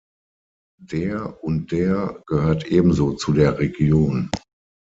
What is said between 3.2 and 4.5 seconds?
der Region.